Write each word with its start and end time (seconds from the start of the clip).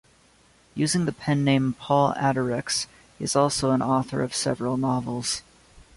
Using 0.73 1.05
the 1.05 1.11
pen 1.11 1.43
name 1.43 1.73
Paul 1.73 2.13
Adirex 2.15 2.87
he 3.19 3.23
is 3.25 3.35
also 3.35 3.69
an 3.69 3.83
author 3.83 4.23
of 4.23 4.33
several 4.33 4.75
novels. 4.75 5.43